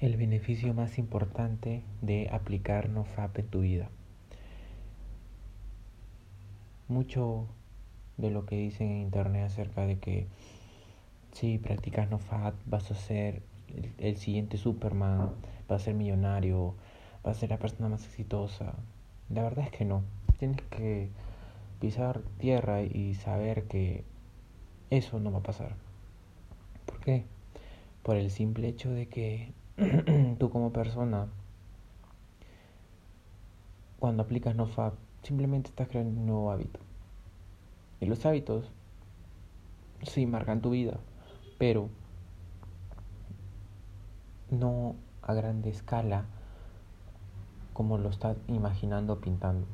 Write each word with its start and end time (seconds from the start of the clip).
el 0.00 0.16
beneficio 0.16 0.74
más 0.74 0.96
importante 0.96 1.82
de 2.02 2.28
aplicar 2.30 2.88
NoFap 2.88 3.38
en 3.38 3.46
tu 3.48 3.60
vida. 3.60 3.88
Mucho 6.86 7.48
de 8.16 8.30
lo 8.30 8.46
que 8.46 8.56
dicen 8.56 8.90
en 8.90 9.02
internet 9.02 9.46
acerca 9.46 9.86
de 9.86 9.98
que 9.98 10.28
si 11.32 11.58
practicas 11.58 12.10
NoFap 12.10 12.54
vas 12.66 12.90
a 12.92 12.94
ser 12.94 13.42
el, 13.98 14.16
siguiente 14.16 14.56
Superman, 14.56 15.30
vas 15.68 15.82
a 15.82 15.84
ser 15.86 15.94
millonario, 15.94 16.74
vas 17.24 17.36
a 17.36 17.40
ser 17.40 17.50
la 17.50 17.58
persona 17.58 17.88
más 17.88 18.04
exitosa. 18.04 18.74
La 19.28 19.42
verdad 19.42 19.64
es 19.64 19.72
que 19.72 19.84
no. 19.84 20.04
Tienes 20.38 20.62
que 20.62 21.08
pisar 21.80 22.22
tierra 22.38 22.82
y 22.82 23.14
saber 23.14 23.64
que 23.64 24.04
eso 24.90 25.18
no 25.18 25.32
va 25.32 25.40
a 25.40 25.42
pasar. 25.42 25.74
¿Por 26.86 27.00
qué? 27.00 27.24
Por 28.04 28.16
el 28.16 28.30
simple 28.30 28.68
hecho 28.68 28.90
de 28.90 29.06
que 29.08 29.52
tú 30.38 30.50
como 30.50 30.72
persona, 30.72 31.28
cuando 34.00 34.24
aplicas 34.24 34.56
NoFap, 34.56 34.94
simplemente 35.22 35.70
estás 35.70 35.86
creando 35.86 36.18
un 36.18 36.26
nuevo 36.26 36.50
hábito. 36.50 36.80
Y 38.00 38.06
los 38.06 38.26
hábitos 38.26 38.72
sí 40.02 40.26
marcan 40.26 40.62
tu 40.62 40.70
vida, 40.70 40.98
pero 41.58 41.88
no 44.50 44.96
a 45.22 45.34
grande 45.34 45.70
escala 45.70 46.24
como 47.72 47.98
lo 47.98 48.08
estás 48.08 48.36
imaginando 48.48 49.20
pintando. 49.20 49.68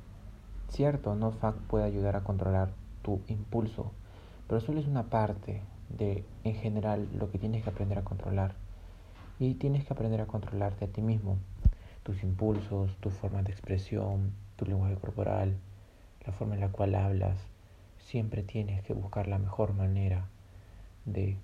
Cierto, 0.68 1.14
NoFap 1.14 1.56
puede 1.68 1.84
ayudar 1.84 2.16
a 2.16 2.24
controlar 2.24 2.72
tu 3.00 3.22
impulso, 3.28 3.92
pero 4.48 4.60
solo 4.60 4.80
es 4.80 4.86
una 4.86 5.04
parte 5.04 5.62
de, 5.88 6.26
en 6.42 6.54
general, 6.56 7.08
lo 7.18 7.30
que 7.30 7.38
tienes 7.38 7.64
que 7.64 7.70
aprender 7.70 7.98
a 7.98 8.04
controlar. 8.04 8.54
Y 9.38 9.54
tienes 9.54 9.84
que 9.84 9.92
aprender 9.92 10.20
a 10.20 10.26
controlarte 10.26 10.84
a 10.84 10.88
ti 10.88 11.02
mismo, 11.02 11.38
tus 12.02 12.22
impulsos, 12.22 12.96
tu 13.00 13.10
forma 13.10 13.42
de 13.42 13.50
expresión, 13.50 14.32
tu 14.56 14.64
lenguaje 14.64 14.94
corporal, 14.94 15.56
la 16.24 16.32
forma 16.32 16.54
en 16.54 16.60
la 16.60 16.68
cual 16.68 16.94
hablas. 16.94 17.38
Siempre 17.98 18.42
tienes 18.42 18.82
que 18.82 18.92
buscar 18.92 19.26
la 19.26 19.38
mejor 19.38 19.74
manera 19.74 20.26
de 21.04 21.36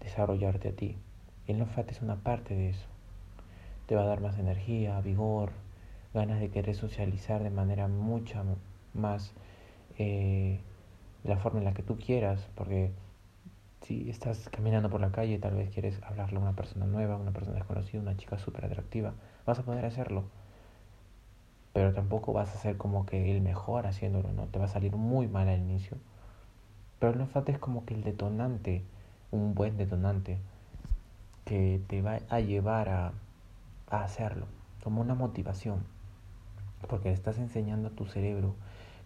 desarrollarte 0.00 0.68
a 0.68 0.72
ti. 0.72 0.96
El 1.46 1.58
no 1.58 1.66
es 1.88 2.02
una 2.02 2.16
parte 2.16 2.54
de 2.54 2.70
eso. 2.70 2.86
Te 3.86 3.94
va 3.94 4.02
a 4.02 4.06
dar 4.06 4.20
más 4.20 4.38
energía, 4.38 5.00
vigor, 5.00 5.50
ganas 6.14 6.40
de 6.40 6.48
querer 6.48 6.74
socializar 6.74 7.42
de 7.42 7.50
manera 7.50 7.88
mucha 7.88 8.42
más 8.94 9.32
eh, 9.98 10.60
la 11.24 11.36
forma 11.36 11.58
en 11.58 11.66
la 11.66 11.74
que 11.74 11.82
tú 11.82 11.98
quieras, 11.98 12.48
porque 12.54 12.92
si 13.84 14.08
estás 14.08 14.48
caminando 14.48 14.88
por 14.88 15.00
la 15.00 15.12
calle, 15.12 15.38
tal 15.38 15.54
vez 15.54 15.70
quieres 15.70 16.02
hablarle 16.02 16.38
a 16.38 16.42
una 16.42 16.56
persona 16.56 16.86
nueva, 16.86 17.16
una 17.16 17.32
persona 17.32 17.56
desconocida, 17.56 18.00
una 18.00 18.16
chica 18.16 18.38
súper 18.38 18.64
atractiva, 18.64 19.12
vas 19.44 19.58
a 19.58 19.62
poder 19.62 19.84
hacerlo. 19.84 20.24
Pero 21.74 21.92
tampoco 21.92 22.32
vas 22.32 22.54
a 22.54 22.58
ser 22.58 22.78
como 22.78 23.04
que 23.04 23.34
el 23.34 23.42
mejor 23.42 23.86
haciéndolo, 23.86 24.32
¿no? 24.32 24.44
Te 24.44 24.58
va 24.58 24.66
a 24.66 24.68
salir 24.68 24.96
muy 24.96 25.28
mal 25.28 25.48
al 25.48 25.58
inicio. 25.58 25.98
Pero 26.98 27.12
el 27.12 27.20
olfato 27.20 27.52
es 27.52 27.58
como 27.58 27.84
que 27.84 27.94
el 27.94 28.04
detonante, 28.04 28.82
un 29.30 29.54
buen 29.54 29.76
detonante, 29.76 30.38
que 31.44 31.80
te 31.86 32.00
va 32.00 32.20
a 32.30 32.40
llevar 32.40 32.88
a, 32.88 33.12
a 33.90 34.02
hacerlo, 34.02 34.46
como 34.82 35.02
una 35.02 35.14
motivación. 35.14 35.84
Porque 36.88 37.08
le 37.08 37.14
estás 37.14 37.38
enseñando 37.38 37.88
a 37.88 37.92
tu 37.92 38.06
cerebro 38.06 38.54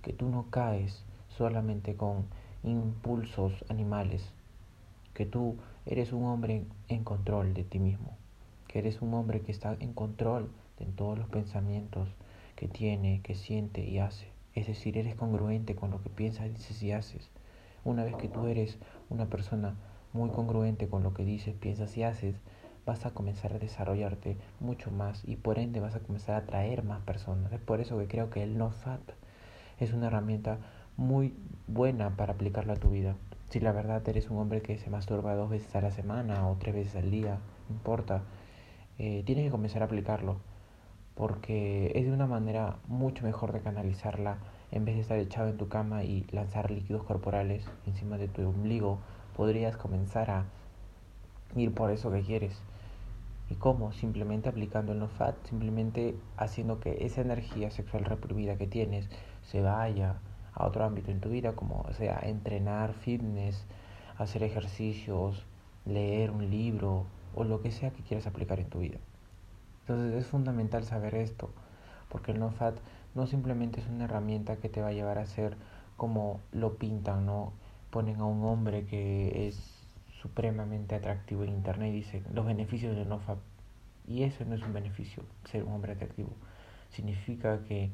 que 0.03 0.13
tú 0.13 0.29
no 0.29 0.47
caes 0.51 1.05
solamente 1.29 1.97
con 1.97 2.27
impulsos 2.63 3.65
animales, 3.69 4.33
que 5.19 5.27
tú 5.27 5.57
eres 5.85 6.13
un 6.13 6.27
hombre 6.27 6.63
en 6.87 7.03
control 7.03 7.53
de 7.53 7.65
ti 7.65 7.81
mismo, 7.81 8.17
que 8.69 8.79
eres 8.79 9.03
un 9.03 9.13
hombre 9.15 9.41
que 9.41 9.51
está 9.51 9.77
en 9.81 9.93
control 9.93 10.49
de 10.79 10.87
todos 10.87 11.19
los 11.19 11.29
pensamientos 11.29 12.09
que 12.55 12.69
tiene, 12.69 13.21
que 13.25 13.35
siente 13.35 13.85
y 13.85 13.99
hace. 13.99 14.29
Es 14.55 14.69
decir, 14.69 14.97
eres 14.97 15.17
congruente 15.17 15.75
con 15.75 15.91
lo 15.91 16.01
que 16.01 16.09
piensas, 16.09 16.55
dices 16.55 16.81
y 16.85 16.93
haces. 16.93 17.31
Una 17.85 18.05
vez 18.05 18.15
que 18.15 18.29
tú 18.29 18.47
eres 18.47 18.79
una 19.11 19.27
persona 19.27 19.75
muy 20.13 20.31
congruente 20.31 20.87
con 20.87 21.03
lo 21.03 21.15
que 21.15 21.25
dices, 21.25 21.53
piensas 21.57 21.97
y 21.97 22.05
haces, 22.05 22.37
vas 22.87 23.05
a 23.05 23.11
comenzar 23.11 23.53
a 23.53 23.59
desarrollarte 23.59 24.37
mucho 24.61 24.93
más 24.93 25.25
y 25.27 25.35
por 25.35 25.59
ende 25.59 25.81
vas 25.81 25.97
a 25.97 26.01
comenzar 26.01 26.37
a 26.37 26.39
atraer 26.45 26.85
más 26.85 27.01
personas. 27.01 27.53
Es 27.53 27.59
por 27.59 27.81
eso 27.81 27.99
que 27.99 28.07
creo 28.07 28.31
que 28.31 28.45
el 28.45 28.57
NoFap 28.57 29.01
es 29.81 29.93
una 29.93 30.07
herramienta 30.07 30.59
muy 30.97 31.35
buena 31.67 32.11
para 32.17 32.35
aplicarlo 32.35 32.73
a 32.73 32.77
tu 32.77 32.91
vida. 32.91 33.17
Si 33.51 33.61
la 33.61 33.73
verdad 33.73 34.07
eres 34.09 34.31
un 34.31 34.39
hombre 34.39 34.63
que 34.63 34.79
se 34.79 34.91
masturba 34.91 35.35
dos 35.35 35.51
veces 35.51 35.75
a 35.75 35.81
la 35.81 35.91
semana 35.91 36.49
o 36.49 36.57
tres 36.57 36.75
veces 36.75 36.97
al 36.97 37.11
día, 37.11 37.39
no 37.69 37.77
importa, 37.77 38.23
eh, 38.99 39.23
tienes 39.25 39.45
que 39.45 39.51
comenzar 39.51 39.83
a 39.83 39.87
aplicarlo 39.87 40.37
porque 41.19 41.91
es 41.97 42.07
de 42.07 42.13
una 42.13 42.29
manera 42.29 42.77
mucho 42.87 43.25
mejor 43.25 43.53
de 43.53 43.61
canalizarla 43.61 44.39
en 44.71 44.85
vez 44.85 44.95
de 44.95 45.01
estar 45.01 45.19
echado 45.19 45.49
en 45.49 45.57
tu 45.57 45.69
cama 45.69 46.05
y 46.05 46.25
lanzar 46.31 46.71
líquidos 46.71 47.03
corporales 47.03 47.69
encima 47.87 48.19
de 48.19 48.29
tu 48.29 48.49
ombligo, 48.49 49.01
podrías 49.37 49.77
comenzar 49.77 50.31
a 50.31 50.45
ir 51.57 51.75
por 51.75 51.91
eso 51.91 52.13
que 52.13 52.23
quieres. 52.23 52.63
¿Y 53.51 53.57
cómo? 53.57 53.91
Simplemente 53.93 54.49
aplicando 54.49 54.93
el 54.93 55.01
no-fat, 55.01 55.35
simplemente 55.49 56.15
haciendo 56.37 56.79
que 56.79 57.05
esa 57.05 57.23
energía 57.23 57.73
sexual 57.73 58.05
reprimida 58.05 58.57
que 58.57 58.69
tienes 58.69 59.09
se 59.43 59.61
vaya 59.61 60.21
a 60.59 60.67
otro 60.67 60.85
ámbito 60.85 61.11
en 61.11 61.21
tu 61.21 61.31
vida, 61.31 61.53
como 61.55 61.87
sea 61.93 62.19
entrenar, 62.23 62.93
fitness, 62.93 63.65
hacer 64.19 64.43
ejercicios, 64.43 65.47
leer 65.87 66.33
un 66.33 66.51
libro 66.51 67.07
o 67.35 67.45
lo 67.45 67.63
que 67.63 67.71
sea 67.71 67.91
que 67.91 68.03
quieras 68.03 68.27
aplicar 68.27 68.59
en 68.59 68.69
tu 68.69 68.81
vida. 68.81 68.99
Entonces 69.81 70.15
es 70.15 70.27
fundamental 70.27 70.85
saber 70.85 71.15
esto, 71.15 71.51
porque 72.09 72.33
el 72.33 72.41
no-fat 72.41 72.77
no 73.15 73.27
simplemente 73.27 73.81
es 73.81 73.87
una 73.87 74.05
herramienta 74.05 74.57
que 74.57 74.69
te 74.69 74.83
va 74.83 74.89
a 74.89 74.93
llevar 74.93 75.19
a 75.19 75.27
ser 75.27 75.57
como 75.97 76.41
lo 76.53 76.75
pintan, 76.75 77.25
¿no? 77.25 77.53
Ponen 77.91 78.21
a 78.21 78.25
un 78.25 78.45
hombre 78.45 78.85
que 78.85 79.49
es 79.49 79.87
supremamente 80.21 80.97
atractivo 80.97 81.45
en 81.45 81.51
internet 81.51 81.91
y 81.91 81.97
dicen 81.97 82.25
los 82.35 82.45
beneficios 82.45 82.97
del 82.97 83.09
no-fat. 83.09 83.39
Y 84.07 84.25
eso 84.25 84.45
no 84.45 84.57
es 84.57 84.63
un 84.63 84.73
beneficio, 84.73 85.23
ser 85.45 85.63
un 85.63 85.73
hombre 85.73 85.93
atractivo. 85.93 86.31
Significa 86.91 87.63
que 87.65 87.91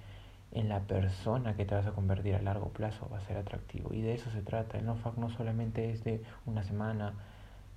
en 0.54 0.69
la 0.69 0.81
persona 0.81 1.56
que 1.56 1.65
te 1.65 1.75
vas 1.75 1.87
a 1.87 1.92
convertir 1.92 2.37
a 2.37 2.42
largo 2.42 2.69
plazo 2.69 3.09
va 3.12 3.19
a 3.19 3.20
ser 3.20 3.37
atractivo. 3.37 3.92
Y 3.92 4.03
de 4.03 4.15
eso 4.15 4.31
se 4.31 4.41
trata. 4.41 4.78
El 4.78 4.87
NoFap 4.87 5.19
no 5.19 5.28
solamente 5.28 5.91
es 5.91 6.04
de 6.04 6.22
una 6.47 6.62
semana, 6.62 7.15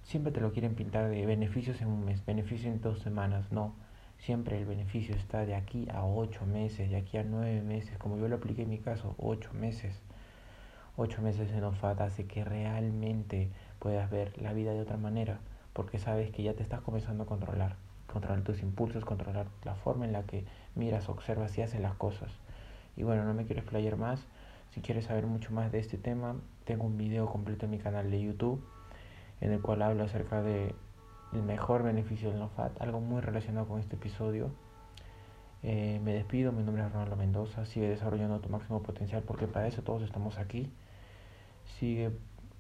siempre 0.04 0.32
te 0.32 0.40
lo 0.40 0.54
quieren 0.54 0.76
pintar 0.76 1.10
de 1.10 1.26
beneficios 1.26 1.82
en 1.82 1.88
un 1.88 2.06
mes, 2.06 2.24
beneficios 2.26 2.74
en 2.74 2.82
dos 2.82 3.00
semanas. 3.00 3.52
No, 3.52 3.74
siempre 4.20 4.60
el 4.60 4.66
beneficio 4.66 5.16
está 5.16 5.46
de 5.46 5.56
aquí 5.56 5.88
a 5.92 6.06
ocho 6.06 6.46
meses, 6.46 6.90
de 6.92 6.98
aquí 6.98 7.18
a 7.18 7.24
nueve 7.24 7.62
meses, 7.62 7.98
como 7.98 8.18
yo 8.18 8.28
lo 8.28 8.38
apliqué 8.38 8.62
en 8.62 8.70
mi 8.70 8.78
caso, 8.78 9.16
ocho 9.18 9.52
meses. 9.54 10.00
Ocho 10.96 11.22
meses 11.22 11.52
de 11.52 11.60
NoFap 11.60 12.00
hace 12.02 12.26
que 12.26 12.44
realmente 12.44 13.50
puedas 13.80 14.10
ver 14.10 14.40
la 14.42 14.54
vida 14.54 14.74
de 14.74 14.82
otra 14.82 14.98
manera, 14.98 15.40
porque 15.74 15.98
sabes 16.00 16.32
que 16.32 16.44
ya 16.44 16.54
te 16.54 16.64
estás 16.64 16.82
comenzando 16.82 17.24
a 17.24 17.28
controlar. 17.28 17.76
Controlar 18.08 18.44
tus 18.44 18.62
impulsos, 18.62 19.04
controlar 19.04 19.48
la 19.64 19.76
forma 19.76 20.06
en 20.06 20.14
la 20.14 20.24
que 20.24 20.46
miras, 20.76 21.10
observas 21.10 21.58
y 21.58 21.62
haces 21.62 21.82
las 21.82 21.96
cosas. 21.96 22.32
Y 22.98 23.04
bueno, 23.04 23.24
no 23.24 23.34
me 23.34 23.46
quiero 23.46 23.62
explayar 23.62 23.96
más. 23.96 24.26
Si 24.72 24.82
quieres 24.82 25.06
saber 25.06 25.26
mucho 25.26 25.54
más 25.54 25.72
de 25.72 25.80
este 25.80 25.98
tema, 25.98 26.36
tengo 26.66 26.86
un 26.86 26.98
video 26.98 27.28
completo 27.28 27.66
en 27.66 27.72
mi 27.72 27.78
canal 27.78 28.12
de 28.12 28.22
YouTube 28.22 28.62
en 29.42 29.52
el 29.52 29.62
cual 29.62 29.82
hablo 29.82 30.04
acerca 30.04 30.42
de 30.42 30.74
el 31.34 31.44
mejor 31.44 31.84
beneficio 31.84 32.30
del 32.30 32.40
NoFat, 32.40 32.82
algo 32.82 33.00
muy 33.00 33.22
relacionado 33.22 33.68
con 33.68 33.80
este 33.80 33.96
episodio. 33.96 34.50
Eh, 35.64 36.00
me 36.04 36.14
despido, 36.14 36.52
mi 36.52 36.64
nombre 36.64 36.84
es 36.84 36.92
Ronaldo 36.92 37.16
Mendoza, 37.16 37.66
sigue 37.66 37.90
desarrollando 37.90 38.40
tu 38.40 38.50
máximo 38.50 38.82
potencial 38.82 39.24
porque 39.24 39.48
para 39.48 39.68
eso 39.68 39.82
todos 39.82 40.04
estamos 40.04 40.38
aquí. 40.38 40.72
Sigue 41.80 42.12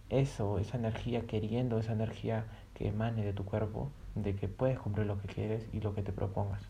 eso, 0.09 0.59
esa 0.59 0.77
energía 0.77 1.21
queriendo, 1.25 1.79
esa 1.79 1.93
energía 1.93 2.45
que 2.73 2.87
emane 2.87 3.23
de 3.23 3.33
tu 3.33 3.45
cuerpo, 3.45 3.91
de 4.15 4.35
que 4.35 4.47
puedes 4.47 4.79
cumplir 4.79 5.07
lo 5.07 5.19
que 5.21 5.27
quieres 5.27 5.65
y 5.73 5.79
lo 5.79 5.95
que 5.95 6.03
te 6.03 6.11
propongas. 6.11 6.61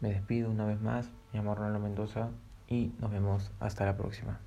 Me 0.00 0.10
despido 0.10 0.50
una 0.50 0.64
vez 0.64 0.80
más, 0.80 1.10
me 1.32 1.38
llamo 1.38 1.54
Ronaldo 1.54 1.80
Mendoza 1.80 2.30
y 2.68 2.92
nos 3.00 3.10
vemos 3.10 3.50
hasta 3.58 3.84
la 3.84 3.96
próxima. 3.96 4.40